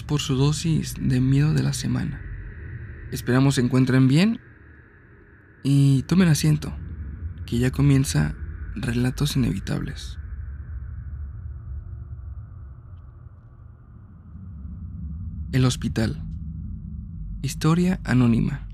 [0.00, 2.22] Por su dosis de miedo de la semana.
[3.10, 4.40] Esperamos se encuentren bien
[5.62, 6.74] y tomen asiento,
[7.44, 8.34] que ya comienza
[8.74, 10.18] Relatos Inevitables.
[15.52, 16.24] El hospital.
[17.42, 18.66] Historia anónima.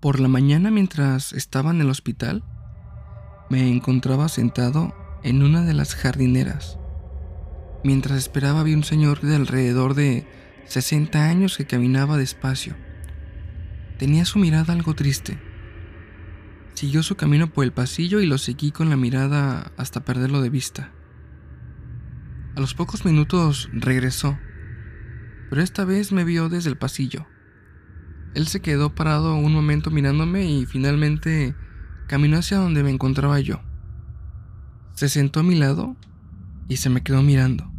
[0.00, 2.42] Por la mañana mientras estaba en el hospital,
[3.48, 6.79] me encontraba sentado en una de las jardineras.
[7.82, 10.26] Mientras esperaba vi un señor de alrededor de
[10.66, 12.76] 60 años que caminaba despacio.
[13.98, 15.38] Tenía su mirada algo triste.
[16.74, 20.50] Siguió su camino por el pasillo y lo seguí con la mirada hasta perderlo de
[20.50, 20.92] vista.
[22.56, 24.38] A los pocos minutos regresó,
[25.48, 27.26] pero esta vez me vio desde el pasillo.
[28.34, 31.54] Él se quedó parado un momento mirándome y finalmente
[32.06, 33.60] caminó hacia donde me encontraba yo.
[34.94, 35.96] Se sentó a mi lado
[36.68, 37.69] y se me quedó mirando.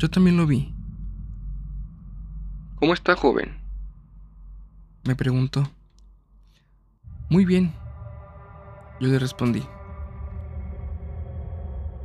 [0.00, 0.74] Yo también lo vi.
[2.76, 3.60] ¿Cómo está, joven?
[5.04, 5.70] Me preguntó.
[7.28, 7.74] Muy bien,
[8.98, 9.62] yo le respondí.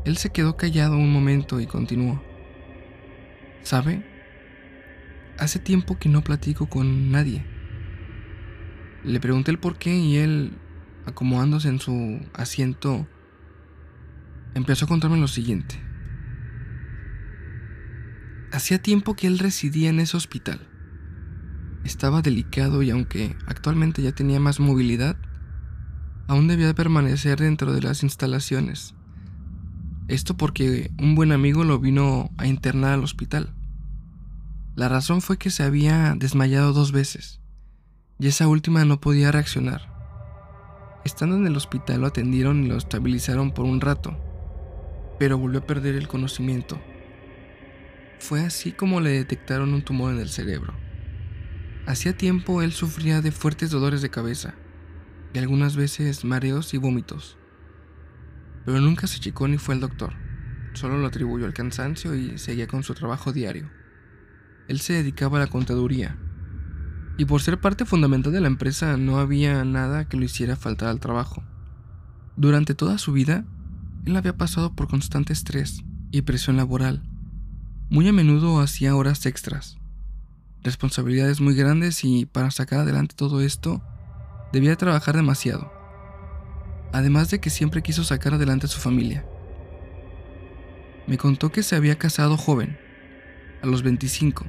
[0.04, 2.22] Él se quedó callado un momento y continuó.
[3.64, 4.06] ¿Sabe?
[5.40, 7.46] Hace tiempo que no platico con nadie.
[9.06, 10.58] Le pregunté el por qué y él,
[11.06, 13.08] acomodándose en su asiento,
[14.54, 15.84] empezó a contarme lo siguiente.
[18.56, 20.66] Hacía tiempo que él residía en ese hospital.
[21.84, 25.17] Estaba delicado y aunque actualmente ya tenía más movilidad,
[26.30, 28.95] aún debía permanecer dentro de las instalaciones.
[30.08, 33.53] Esto porque un buen amigo lo vino a internar al hospital.
[34.73, 37.42] La razón fue que se había desmayado dos veces,
[38.20, 39.92] y esa última no podía reaccionar.
[41.04, 44.17] Estando en el hospital lo atendieron y lo estabilizaron por un rato,
[45.20, 46.80] pero volvió a perder el conocimiento.
[48.20, 50.73] Fue así como le detectaron un tumor en el cerebro.
[51.86, 54.55] Hacía tiempo él sufría de fuertes dolores de cabeza
[55.33, 57.37] y algunas veces mareos y vómitos,
[58.65, 60.14] pero nunca se chicó ni fue al doctor,
[60.73, 63.70] solo lo atribuyó al cansancio y seguía con su trabajo diario.
[64.67, 66.17] Él se dedicaba a la contaduría,
[67.17, 70.89] y por ser parte fundamental de la empresa no había nada que lo hiciera faltar
[70.89, 71.43] al trabajo.
[72.36, 73.45] Durante toda su vida,
[74.05, 77.04] él había pasado por constante estrés y presión laboral.
[77.88, 79.78] Muy a menudo hacía horas extras,
[80.64, 83.84] responsabilidades muy grandes y para sacar adelante todo esto,
[84.52, 85.72] debía trabajar demasiado.
[86.94, 89.23] Además de que siempre quiso sacar adelante a su familia.
[91.06, 92.76] Me contó que se había casado joven,
[93.62, 94.48] a los 25,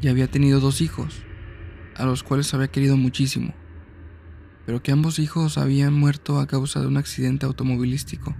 [0.00, 1.24] y había tenido dos hijos,
[1.96, 3.54] a los cuales había querido muchísimo,
[4.66, 8.36] pero que ambos hijos habían muerto a causa de un accidente automovilístico,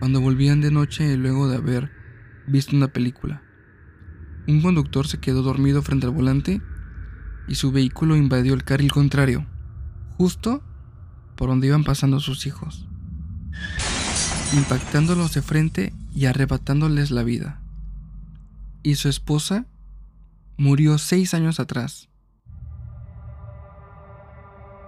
[0.00, 2.03] cuando volvían de noche luego de haber
[2.46, 3.42] visto una película.
[4.46, 6.60] Un conductor se quedó dormido frente al volante
[7.48, 9.46] y su vehículo invadió el carril contrario,
[10.16, 10.62] justo
[11.36, 12.88] por donde iban pasando sus hijos,
[14.52, 17.64] impactándolos de frente y arrebatándoles la vida
[18.84, 19.64] y su esposa
[20.56, 22.08] murió seis años atrás.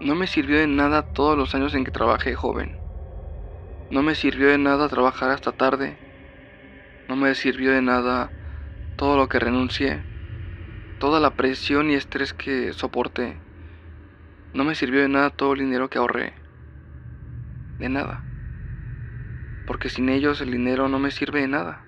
[0.01, 2.79] No me sirvió de nada todos los años en que trabajé joven.
[3.91, 5.99] No me sirvió de nada trabajar hasta tarde.
[7.09, 8.31] No me sirvió de nada
[8.97, 10.03] todo lo que renuncié.
[10.99, 13.39] Toda la presión y estrés que soporté.
[14.55, 16.35] No me sirvió de nada todo el dinero que ahorré.
[17.79, 18.25] De nada.
[19.67, 21.85] Porque sin ellos el dinero no me sirve de nada.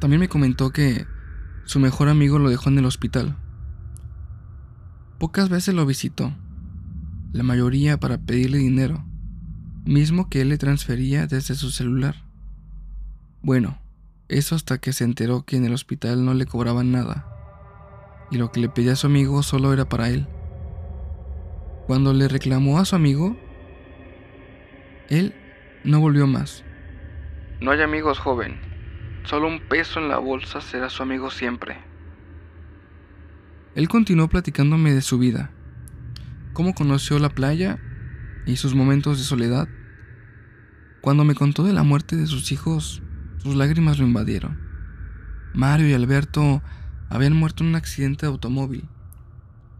[0.00, 1.06] También me comentó que
[1.64, 3.36] su mejor amigo lo dejó en el hospital.
[5.18, 6.32] Pocas veces lo visitó,
[7.32, 9.04] la mayoría para pedirle dinero,
[9.88, 12.14] mismo que él le transfería desde su celular.
[13.40, 13.78] Bueno,
[14.28, 17.26] eso hasta que se enteró que en el hospital no le cobraban nada,
[18.30, 20.26] y lo que le pedía a su amigo solo era para él.
[21.86, 23.34] Cuando le reclamó a su amigo,
[25.08, 25.34] él
[25.84, 26.64] no volvió más.
[27.62, 28.60] No hay amigos, joven.
[29.24, 31.78] Solo un peso en la bolsa será su amigo siempre.
[33.74, 35.50] Él continuó platicándome de su vida,
[36.52, 37.78] cómo conoció la playa
[38.44, 39.68] y sus momentos de soledad.
[41.08, 43.02] Cuando me contó de la muerte de sus hijos,
[43.38, 44.58] sus lágrimas lo invadieron.
[45.54, 46.62] Mario y Alberto
[47.08, 48.86] habían muerto en un accidente de automóvil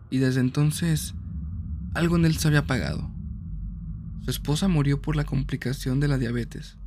[0.09, 1.15] y desde entonces
[1.93, 3.11] algo en él se había apagado.
[4.23, 6.79] Su esposa murió por la complicación de la diabetes.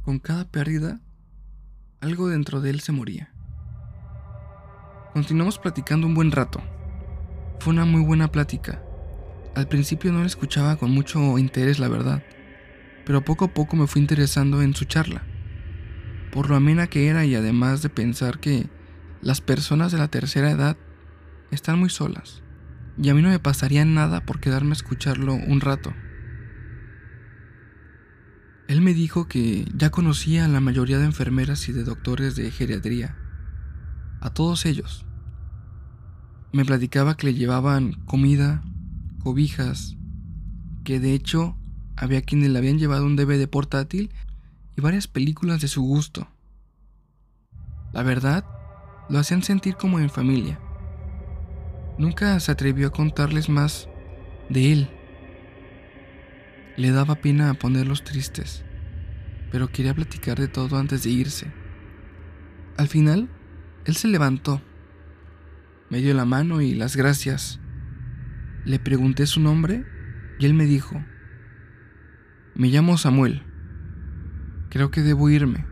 [0.00, 1.02] Con cada pérdida,
[2.00, 3.34] algo dentro de él se moría.
[5.12, 6.62] Continuamos platicando un buen rato.
[7.60, 8.82] Fue una muy buena plática.
[9.54, 12.22] Al principio no la escuchaba con mucho interés, la verdad.
[13.04, 15.22] Pero poco a poco me fui interesando en su charla,
[16.30, 18.68] por lo amena que era y además de pensar que
[19.20, 20.76] las personas de la tercera edad
[21.50, 22.42] están muy solas,
[22.96, 25.92] y a mí no me pasaría nada por quedarme a escucharlo un rato.
[28.68, 32.50] Él me dijo que ya conocía a la mayoría de enfermeras y de doctores de
[32.50, 33.18] geriatría,
[34.20, 35.04] a todos ellos.
[36.52, 38.62] Me platicaba que le llevaban comida,
[39.22, 39.96] cobijas,
[40.84, 41.56] que de hecho
[41.96, 44.10] había quienes le habían llevado un DVD portátil
[44.76, 46.28] y varias películas de su gusto.
[47.92, 48.44] La verdad,
[49.08, 50.58] lo hacían sentir como en familia.
[51.98, 53.88] Nunca se atrevió a contarles más
[54.48, 54.90] de él.
[56.76, 58.64] Le daba pena ponerlos tristes,
[59.50, 61.52] pero quería platicar de todo antes de irse.
[62.78, 63.28] Al final,
[63.84, 64.62] él se levantó,
[65.92, 67.60] me dio la mano y las gracias.
[68.64, 69.84] Le pregunté su nombre
[70.38, 71.04] y él me dijo,
[72.54, 73.42] me llamo Samuel.
[74.68, 75.64] Creo que debo irme.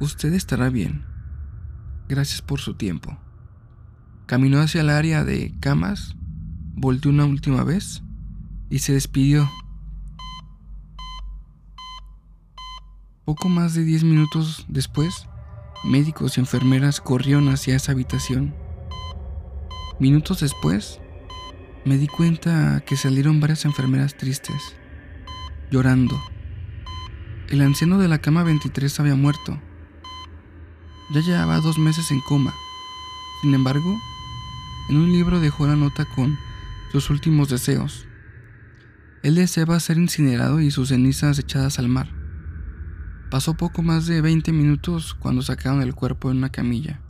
[0.00, 1.04] Usted estará bien.
[2.08, 3.18] Gracias por su tiempo.
[4.26, 6.16] Caminó hacia el área de camas,
[6.74, 8.02] volteó una última vez
[8.70, 9.48] y se despidió.
[13.24, 15.28] Poco más de diez minutos después,
[15.84, 18.54] médicos y enfermeras corrieron hacia esa habitación.
[20.00, 21.00] Minutos después,
[21.84, 24.76] me di cuenta que salieron varias enfermeras tristes
[25.70, 26.20] llorando.
[27.48, 29.60] El anciano de la cama 23 había muerto.
[31.12, 32.54] Ya llevaba dos meses en coma.
[33.42, 33.96] Sin embargo,
[34.88, 36.36] en un libro dejó la nota con
[36.92, 38.06] sus últimos deseos.
[39.22, 42.08] Él deseaba ser incinerado y sus cenizas echadas al mar.
[43.30, 47.00] Pasó poco más de 20 minutos cuando sacaron el cuerpo en una camilla,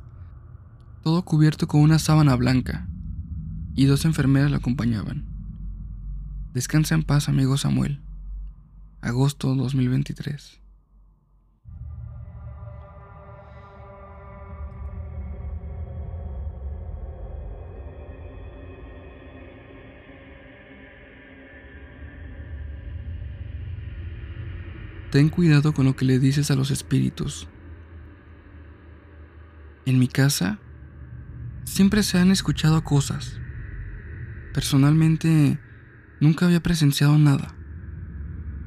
[1.02, 2.88] todo cubierto con una sábana blanca,
[3.74, 5.26] y dos enfermeras lo acompañaban.
[6.54, 8.05] Descansa en paz, amigo Samuel
[9.06, 10.60] agosto 2023.
[25.12, 27.48] Ten cuidado con lo que le dices a los espíritus.
[29.86, 30.58] En mi casa
[31.64, 33.38] siempre se han escuchado cosas.
[34.52, 35.60] Personalmente
[36.20, 37.55] nunca había presenciado nada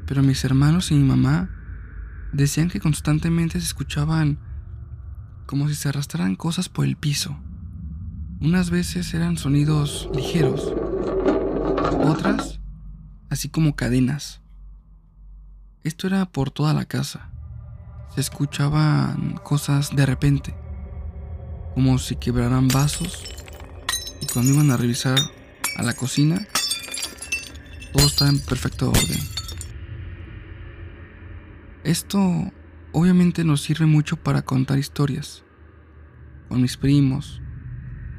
[0.10, 1.52] pero mis hermanos y mi mamá
[2.34, 4.40] decían que constantemente se escuchaban
[5.46, 7.40] como si se arrastraran cosas por el piso.
[8.42, 10.74] Unas veces eran sonidos ligeros,
[12.04, 12.60] otras
[13.30, 14.42] así como cadenas.
[15.84, 17.30] Esto era por toda la casa.
[18.16, 20.56] Se escuchaban cosas de repente,
[21.76, 23.26] como si quebraran vasos,
[24.24, 25.20] y cuando iban a revisar
[25.76, 26.48] a la cocina,
[27.94, 29.39] todo estaba en perfecto orden.
[31.84, 32.20] Esto
[32.92, 35.46] obviamente nos sirve mucho para contar historias,
[36.50, 37.42] con mis primos,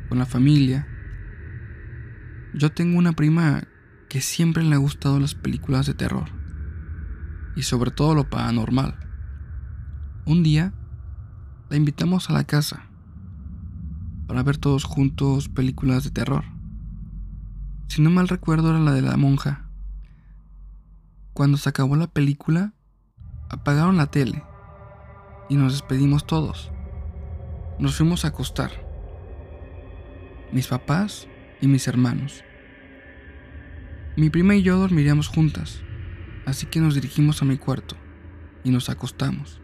[0.08, 0.88] con la familia.
[2.54, 3.64] Yo tengo una prima
[4.08, 6.30] que siempre le ha gustado las películas de terror,
[7.54, 8.98] y sobre todo lo paranormal.
[10.24, 10.72] Un día
[11.68, 12.86] la invitamos a la casa
[14.26, 16.44] para ver todos juntos películas de terror.
[17.88, 19.68] Si no mal recuerdo era la de la monja.
[21.34, 22.72] Cuando se acabó la película,
[23.50, 24.44] apagaron la tele
[25.48, 26.70] y nos despedimos todos.
[27.80, 28.70] Nos fuimos a acostar.
[30.52, 31.26] Mis papás
[31.60, 32.44] y mis hermanos.
[34.16, 35.82] Mi prima y yo dormiríamos juntas,
[36.46, 37.96] así que nos dirigimos a mi cuarto
[38.62, 39.60] y nos acostamos.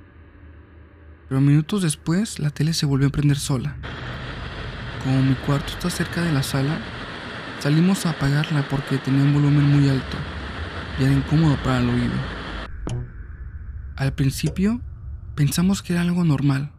[1.28, 3.76] Pero minutos después la tele se volvió a prender sola.
[5.04, 6.78] Como mi cuarto está cerca de la sala,
[7.60, 10.16] salimos a apagarla porque tenía un volumen muy alto
[10.98, 12.35] y era incómodo para el oído.
[13.96, 14.82] Al principio
[15.34, 16.70] pensamos que era algo normal,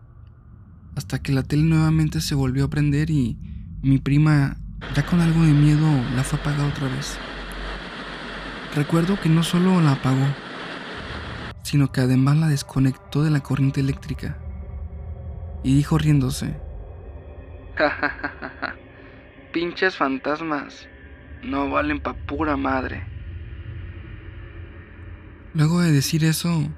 [0.95, 3.38] hasta que la tele nuevamente se volvió a prender y
[3.81, 4.57] mi prima,
[4.95, 7.17] ya con algo de miedo, la fue a apagar otra vez.
[8.75, 10.27] Recuerdo que no solo la apagó,
[11.63, 14.38] sino que además la desconectó de la corriente eléctrica.
[15.63, 16.55] Y dijo riéndose.
[19.53, 20.88] Pinches fantasmas.
[21.41, 23.03] No valen pa' pura madre.
[25.55, 26.69] Luego de decir eso,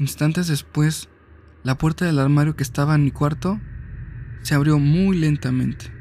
[0.00, 1.10] Instantes después,
[1.62, 3.60] la puerta del armario que estaba en mi cuarto
[4.40, 5.92] se abrió muy lentamente,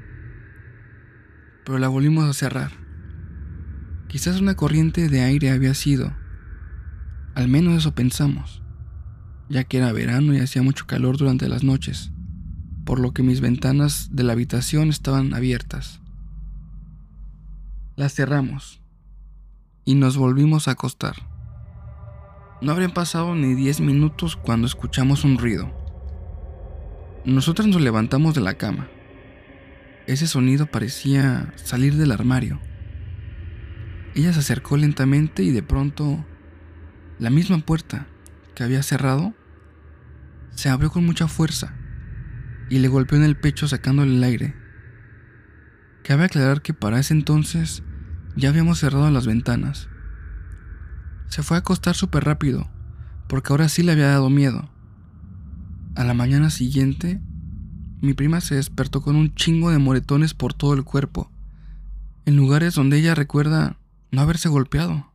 [1.65, 2.71] pero la volvimos a cerrar.
[4.07, 6.15] Quizás una corriente de aire había sido,
[7.35, 8.63] al menos eso pensamos,
[9.49, 12.13] ya que era verano y hacía mucho calor durante las noches,
[12.85, 15.99] por lo que mis ventanas de la habitación estaban abiertas.
[17.97, 18.81] Las cerramos
[19.83, 21.28] y nos volvimos a acostar.
[22.61, 25.71] No habrían pasado ni 10 minutos cuando escuchamos un ruido.
[27.23, 28.89] Nosotras nos levantamos de la cama.
[30.07, 32.59] Ese sonido parecía salir del armario.
[34.15, 36.25] Ella se acercó lentamente y de pronto
[37.19, 38.07] la misma puerta
[38.55, 39.33] que había cerrado
[40.51, 41.75] se abrió con mucha fuerza
[42.69, 44.55] y le golpeó en el pecho sacándole el aire.
[46.03, 47.83] Cabe aclarar que para ese entonces
[48.35, 49.88] ya habíamos cerrado las ventanas.
[51.29, 52.67] Se fue a acostar súper rápido,
[53.27, 54.69] porque ahora sí le había dado miedo.
[55.95, 57.21] A la mañana siguiente,
[58.01, 61.31] mi prima se despertó con un chingo de moretones por todo el cuerpo,
[62.25, 63.77] en lugares donde ella recuerda
[64.11, 65.11] no haberse golpeado.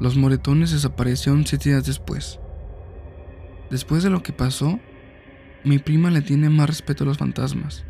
[0.00, 2.38] Los moretones desaparecieron siete días después.
[3.70, 4.80] Después de lo que pasó,
[5.64, 7.84] mi prima le tiene más respeto a los fantasmas.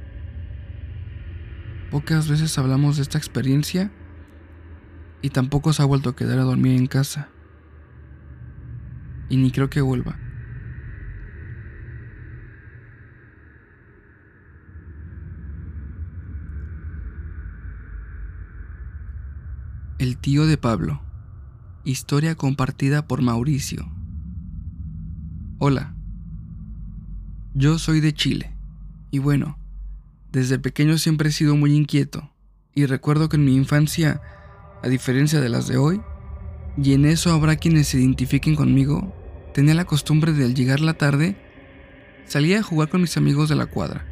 [1.90, 3.92] Pocas veces hablamos de esta experiencia
[5.22, 7.28] y tampoco se ha vuelto a quedar a dormir en casa.
[9.28, 10.18] Y ni creo que vuelva.
[19.98, 21.02] El tío de Pablo.
[21.84, 23.90] Historia compartida por Mauricio.
[25.58, 25.94] Hola.
[27.54, 28.54] Yo soy de Chile.
[29.10, 29.58] Y bueno,
[30.30, 32.30] desde pequeño siempre he sido muy inquieto.
[32.74, 34.20] Y recuerdo que en mi infancia,
[34.82, 36.00] a diferencia de las de hoy,
[36.76, 39.14] y en eso habrá quienes se identifiquen conmigo,
[39.54, 41.36] tenía la costumbre de al llegar la tarde,
[42.26, 44.06] salía a jugar con mis amigos de la cuadra.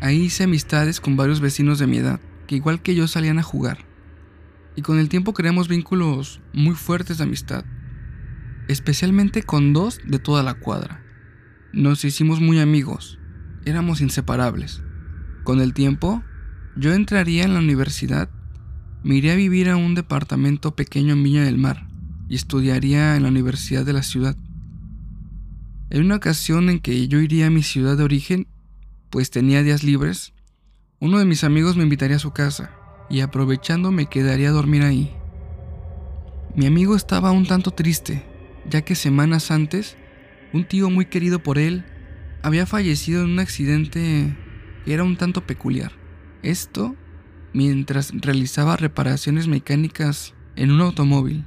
[0.00, 3.42] Ahí hice amistades con varios vecinos de mi edad, que igual que yo salían a
[3.42, 3.92] jugar
[4.74, 7.64] y con el tiempo creamos vínculos muy fuertes de amistad,
[8.68, 11.02] especialmente con dos de toda la cuadra.
[11.72, 13.18] Nos hicimos muy amigos,
[13.64, 14.82] éramos inseparables.
[15.44, 16.22] Con el tiempo,
[16.76, 18.30] yo entraría en la universidad,
[19.02, 21.86] me iría a vivir a un departamento pequeño en Viña del Mar
[22.28, 24.36] y estudiaría en la universidad de la ciudad.
[25.90, 28.46] En una ocasión en que yo iría a mi ciudad de origen,
[29.10, 30.32] pues tenía días libres,
[31.00, 32.70] uno de mis amigos me invitaría a su casa
[33.10, 35.12] y aprovechando me quedaría a dormir ahí.
[36.54, 38.24] Mi amigo estaba un tanto triste,
[38.70, 39.96] ya que semanas antes,
[40.52, 41.84] un tío muy querido por él
[42.42, 44.36] había fallecido en un accidente
[44.84, 45.92] que era un tanto peculiar.
[46.42, 46.96] Esto
[47.52, 51.44] mientras realizaba reparaciones mecánicas en un automóvil.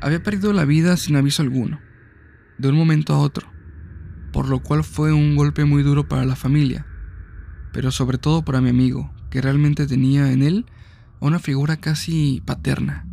[0.00, 1.80] Había perdido la vida sin aviso alguno,
[2.58, 3.52] de un momento a otro,
[4.32, 6.86] por lo cual fue un golpe muy duro para la familia,
[7.72, 10.66] pero sobre todo para mi amigo, que realmente tenía en él
[11.20, 13.06] una figura casi paterna.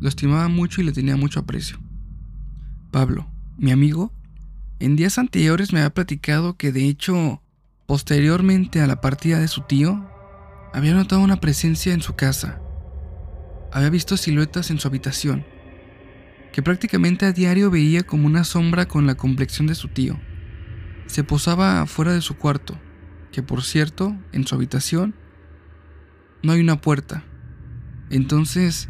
[0.00, 1.78] Lo estimaba mucho y le tenía mucho aprecio.
[2.90, 4.12] Pablo, mi amigo,
[4.80, 7.41] en días anteriores me había platicado que de hecho,
[7.92, 10.10] posteriormente a la partida de su tío,
[10.72, 12.58] había notado una presencia en su casa.
[13.70, 15.44] Había visto siluetas en su habitación,
[16.54, 20.18] que prácticamente a diario veía como una sombra con la complexión de su tío.
[21.04, 22.80] Se posaba fuera de su cuarto,
[23.30, 25.14] que por cierto, en su habitación,
[26.42, 27.24] no hay una puerta.
[28.08, 28.88] Entonces,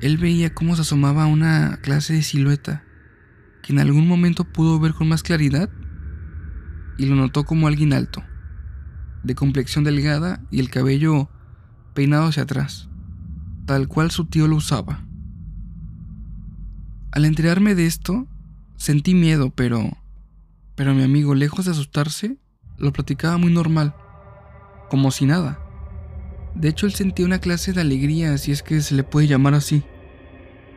[0.00, 2.84] él veía cómo se asomaba una clase de silueta
[3.62, 5.68] que en algún momento pudo ver con más claridad
[6.96, 8.24] y lo notó como alguien alto,
[9.22, 11.28] de complexión delgada y el cabello
[11.94, 12.88] peinado hacia atrás,
[13.66, 15.04] tal cual su tío lo usaba.
[17.12, 18.26] Al enterarme de esto,
[18.76, 19.90] sentí miedo, pero
[20.80, 22.38] pero mi amigo, lejos de asustarse,
[22.78, 23.94] lo platicaba muy normal,
[24.88, 25.60] como si nada.
[26.54, 29.52] De hecho, él sentía una clase de alegría, si es que se le puede llamar
[29.52, 29.84] así,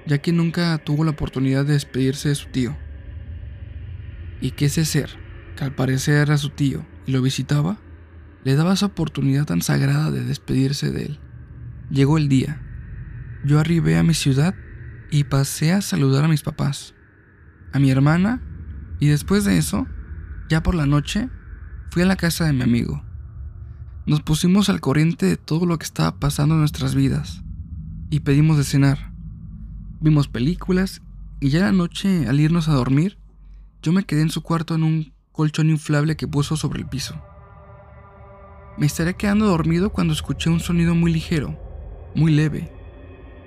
[0.05, 2.75] ya que nunca tuvo la oportunidad de despedirse de su tío.
[4.41, 5.09] Y que ese ser,
[5.55, 7.79] que al parecer era su tío y lo visitaba,
[8.43, 11.19] le daba esa oportunidad tan sagrada de despedirse de él.
[11.89, 12.62] Llegó el día.
[13.45, 14.55] Yo arribé a mi ciudad
[15.12, 16.95] y pasé a saludar a mis papás,
[17.71, 18.41] a mi hermana,
[19.00, 19.88] y después de eso,
[20.50, 21.29] ya por la noche,
[21.91, 23.03] fui a la casa de mi amigo.
[24.05, 27.43] Nos pusimos al corriente de todo lo que estaba pasando en nuestras vidas
[28.09, 29.13] y pedimos de cenar.
[30.01, 31.01] Vimos películas
[31.39, 33.17] y ya la noche, al irnos a dormir,
[33.81, 37.21] yo me quedé en su cuarto en un colchón inflable que puso sobre el piso.
[38.77, 41.60] Me estaría quedando dormido cuando escuché un sonido muy ligero,
[42.15, 42.72] muy leve.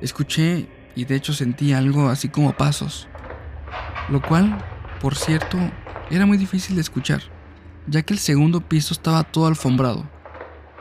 [0.01, 3.09] Escuché y de hecho sentí algo así como pasos,
[4.09, 4.65] lo cual,
[5.01, 5.59] por cierto,
[6.11, 7.23] era muy difícil de escuchar,
[7.87, 10.17] ya que el segundo piso estaba todo alfombrado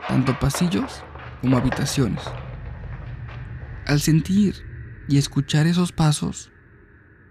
[0.08, 1.02] tanto pasillos
[1.40, 2.22] como habitaciones.
[3.86, 4.56] Al sentir
[5.08, 6.52] y escuchar esos pasos,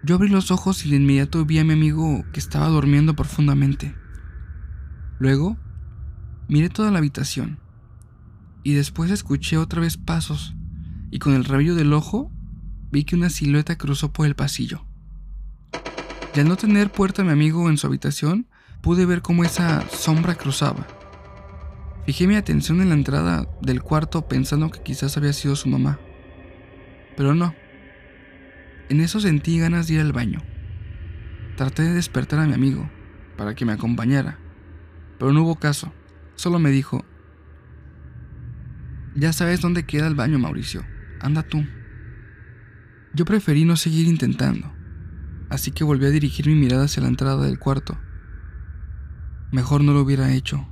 [0.02, 3.94] yo abrí los ojos y de inmediato vi a mi amigo que estaba durmiendo profundamente.
[5.18, 5.56] Luego,
[6.48, 7.58] miré toda la habitación
[8.66, 10.56] y después escuché otra vez pasos,
[11.12, 12.32] y con el rabillo del ojo
[12.90, 14.84] vi que una silueta cruzó por el pasillo.
[16.34, 18.48] Y al no tener puerta mi amigo en su habitación,
[18.82, 20.84] pude ver cómo esa sombra cruzaba.
[22.06, 26.00] Fijé mi atención en la entrada del cuarto pensando que quizás había sido su mamá.
[27.16, 27.54] Pero no.
[28.88, 30.42] En eso sentí ganas de ir al baño.
[31.56, 32.90] Traté de despertar a mi amigo
[33.36, 34.40] para que me acompañara,
[35.20, 35.92] pero no hubo caso.
[36.36, 37.04] Solo me dijo,
[39.14, 40.84] ya sabes dónde queda el baño, Mauricio.
[41.20, 41.64] Anda tú.
[43.14, 44.70] Yo preferí no seguir intentando,
[45.48, 47.98] así que volví a dirigir mi mirada hacia la entrada del cuarto.
[49.50, 50.68] Mejor no lo hubiera hecho.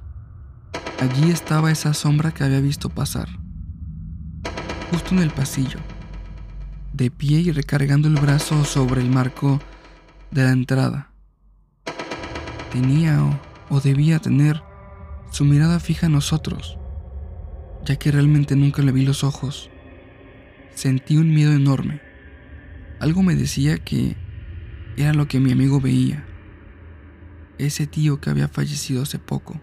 [1.00, 3.28] Allí estaba esa sombra que había visto pasar,
[4.90, 5.78] justo en el pasillo,
[6.92, 9.58] de pie y recargando el brazo sobre el marco
[10.30, 11.10] de la entrada.
[12.70, 13.40] Tenía o,
[13.70, 14.62] o debía tener
[15.34, 16.78] su mirada fija en nosotros,
[17.84, 19.68] ya que realmente nunca le vi los ojos.
[20.76, 22.00] Sentí un miedo enorme.
[23.00, 24.16] Algo me decía que
[24.96, 26.24] era lo que mi amigo veía.
[27.58, 29.60] Ese tío que había fallecido hace poco.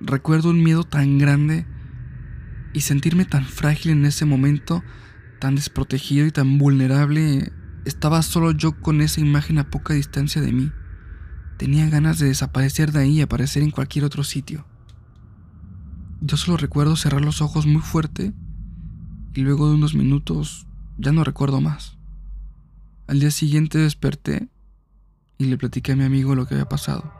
[0.00, 1.66] Recuerdo un miedo tan grande
[2.72, 4.82] y sentirme tan frágil en ese momento,
[5.40, 7.52] tan desprotegido y tan vulnerable.
[7.84, 10.72] Estaba solo yo con esa imagen a poca distancia de mí.
[11.56, 14.66] Tenía ganas de desaparecer de ahí y aparecer en cualquier otro sitio.
[16.20, 18.32] Yo solo recuerdo cerrar los ojos muy fuerte
[19.34, 21.98] y luego de unos minutos ya no recuerdo más.
[23.06, 24.48] Al día siguiente desperté
[25.38, 27.12] y le platiqué a mi amigo lo que había pasado.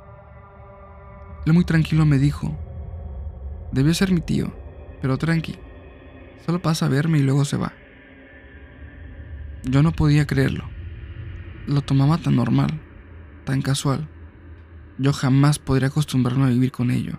[1.46, 2.58] Él muy tranquilo me dijo,
[3.72, 4.56] debió ser mi tío,
[5.02, 5.56] pero tranqui,
[6.46, 7.74] solo pasa a verme y luego se va.
[9.64, 10.64] Yo no podía creerlo.
[11.66, 12.80] Lo tomaba tan normal,
[13.44, 14.08] tan casual.
[14.98, 17.18] Yo jamás podría acostumbrarme a vivir con ello.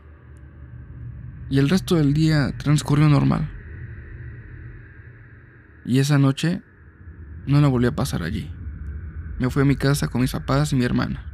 [1.50, 3.50] Y el resto del día transcurrió normal.
[5.86, 6.62] Y esa noche
[7.46, 8.52] no la volví a pasar allí.
[9.40, 11.32] Me fui a mi casa con mis papás y mi hermana.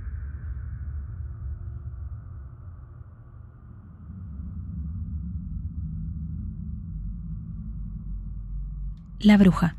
[9.19, 9.75] La bruja.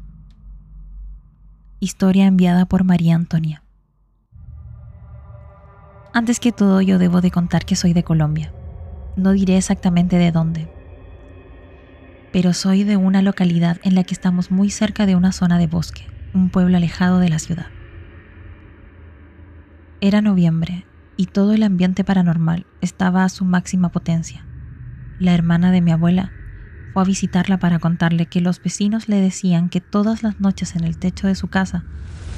[1.80, 3.64] Historia enviada por María Antonia.
[6.14, 8.52] Antes que todo yo debo de contar que soy de Colombia.
[9.16, 10.68] No diré exactamente de dónde,
[12.32, 15.66] pero soy de una localidad en la que estamos muy cerca de una zona de
[15.66, 17.66] bosque, un pueblo alejado de la ciudad.
[20.02, 24.44] Era noviembre y todo el ambiente paranormal estaba a su máxima potencia.
[25.18, 26.32] La hermana de mi abuela
[26.92, 30.84] fue a visitarla para contarle que los vecinos le decían que todas las noches en
[30.84, 31.84] el techo de su casa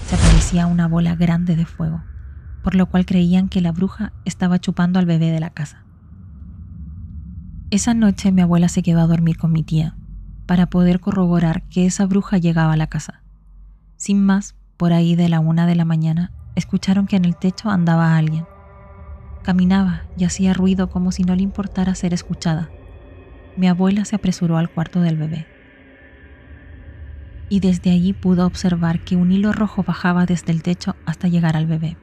[0.07, 2.03] se aparecía una bola grande de fuego,
[2.65, 5.85] por lo cual creían que la bruja estaba chupando al bebé de la casa.
[7.71, 9.97] Esa noche mi abuela se quedó a dormir con mi tía
[10.47, 13.23] para poder corroborar que esa bruja llegaba a la casa.
[13.97, 17.69] Sin más, por ahí de la una de la mañana, escucharon que en el techo
[17.69, 18.47] andaba alguien.
[19.43, 22.71] Caminaba y hacía ruido como si no le importara ser escuchada.
[23.59, 25.47] Mi abuela se apresuró al cuarto del bebé.
[27.51, 31.59] Y desde allí pudo observar que un hilo rojo bajaba desde el techo hasta llegar
[31.59, 31.99] al bebé.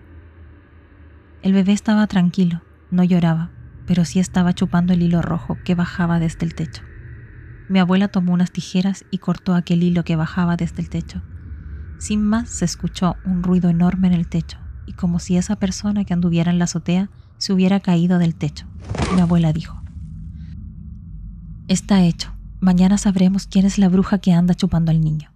[1.42, 3.50] El bebé estaba tranquilo, no lloraba,
[3.88, 6.84] pero sí estaba chupando el hilo rojo que bajaba desde el techo.
[7.68, 11.24] Mi abuela tomó unas tijeras y cortó aquel hilo que bajaba desde el techo.
[11.98, 16.06] Sin más se escuchó un ruido enorme en el techo y como si esa persona
[16.06, 18.68] que anduviera en la azotea se hubiera caído del techo.
[19.16, 19.82] Mi abuela dijo,
[21.68, 22.34] Está hecho.
[22.60, 25.32] Mañana sabremos quién es la bruja que anda chupando al niño.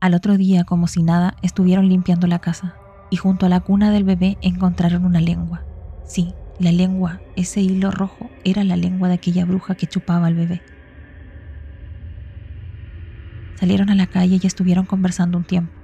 [0.00, 2.74] Al otro día, como si nada, estuvieron limpiando la casa
[3.12, 5.66] y junto a la cuna del bebé encontraron una lengua.
[6.06, 10.34] Sí, la lengua, ese hilo rojo, era la lengua de aquella bruja que chupaba al
[10.34, 10.62] bebé.
[13.60, 15.74] Salieron a la calle y estuvieron conversando un tiempo,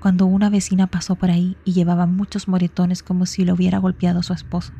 [0.00, 4.22] cuando una vecina pasó por ahí y llevaba muchos moretones como si lo hubiera golpeado
[4.22, 4.72] su esposo.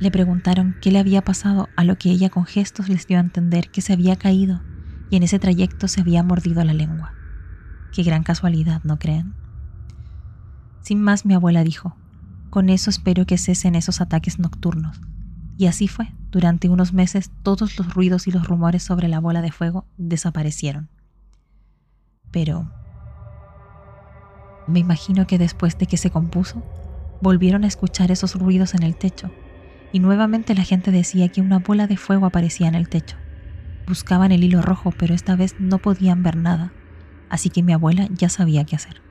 [0.00, 3.20] Le preguntaron qué le había pasado, a lo que ella con gestos les dio a
[3.20, 4.62] entender que se había caído
[5.10, 7.12] y en ese trayecto se había mordido la lengua.
[7.92, 9.45] Qué gran casualidad, ¿no creen?
[10.86, 11.96] Sin más, mi abuela dijo,
[12.48, 15.00] con eso espero que cesen esos ataques nocturnos.
[15.58, 16.12] Y así fue.
[16.30, 20.88] Durante unos meses todos los ruidos y los rumores sobre la bola de fuego desaparecieron.
[22.30, 22.70] Pero
[24.68, 26.62] me imagino que después de que se compuso,
[27.20, 29.32] volvieron a escuchar esos ruidos en el techo,
[29.90, 33.16] y nuevamente la gente decía que una bola de fuego aparecía en el techo.
[33.88, 36.72] Buscaban el hilo rojo, pero esta vez no podían ver nada,
[37.28, 39.05] así que mi abuela ya sabía qué hacer.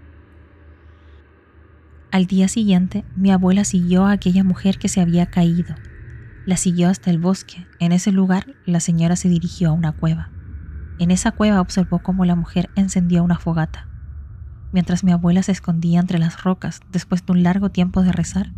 [2.15, 5.75] Al día siguiente, mi abuela siguió a aquella mujer que se había caído.
[6.45, 7.67] La siguió hasta el bosque.
[7.77, 10.29] En ese lugar, la señora se dirigió a una cueva.
[10.97, 13.89] En esa cueva observó cómo la mujer encendió una fogata.
[14.71, 18.53] Mientras mi abuela se escondía entre las rocas después de un largo tiempo de rezar,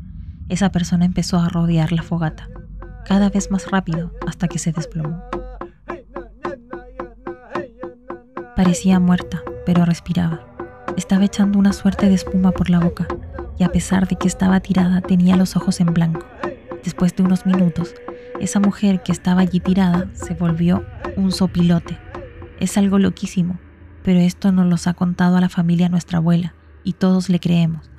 [0.50, 2.50] esa persona empezó a rodear la fogata,
[3.06, 5.24] cada vez más rápido hasta que se desplomó.
[8.56, 10.46] Parecía muerta, pero respiraba.
[10.96, 13.08] Estaba echando una suerte de espuma por la boca
[13.60, 16.26] y a pesar de que estaba tirada tenía los ojos en blanco.
[16.84, 17.94] Después de unos minutos,
[18.40, 21.98] esa mujer que estaba allí tirada se volvió un sopilote.
[22.60, 23.60] Es algo loquísimo,
[24.04, 27.90] pero esto nos lo ha contado a la familia nuestra abuela y todos le creemos.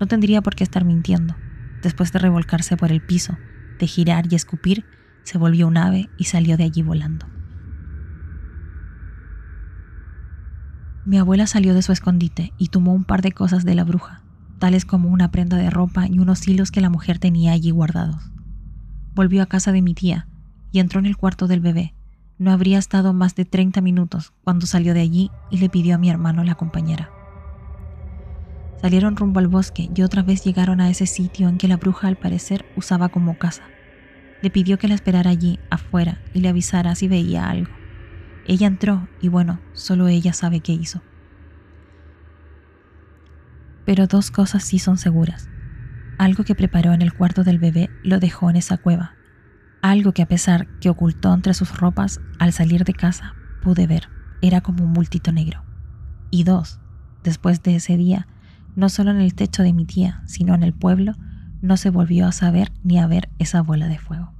[0.00, 1.36] No tendría por qué estar mintiendo.
[1.82, 3.36] Después de revolcarse por el piso,
[3.78, 4.84] de girar y escupir,
[5.22, 7.26] se volvió un ave y salió de allí volando.
[11.06, 14.23] Mi abuela salió de su escondite y tomó un par de cosas de la bruja,
[14.58, 18.30] tales como una prenda de ropa y unos hilos que la mujer tenía allí guardados.
[19.14, 20.26] Volvió a casa de mi tía
[20.72, 21.94] y entró en el cuarto del bebé.
[22.38, 25.98] No habría estado más de 30 minutos cuando salió de allí y le pidió a
[25.98, 27.10] mi hermano la compañera.
[28.80, 32.08] Salieron rumbo al bosque y otra vez llegaron a ese sitio en que la bruja
[32.08, 33.62] al parecer usaba como casa.
[34.42, 37.72] Le pidió que la esperara allí, afuera, y le avisara si veía algo.
[38.46, 41.00] Ella entró y bueno, solo ella sabe qué hizo.
[43.84, 45.48] Pero dos cosas sí son seguras.
[46.18, 49.16] Algo que preparó en el cuarto del bebé lo dejó en esa cueva.
[49.82, 54.08] Algo que a pesar que ocultó entre sus ropas, al salir de casa pude ver,
[54.42, 55.64] era como un bultito negro.
[56.30, 56.80] Y dos,
[57.22, 58.26] después de ese día,
[58.76, 61.14] no solo en el techo de mi tía, sino en el pueblo,
[61.62, 64.33] no se volvió a saber ni a ver esa bola de fuego.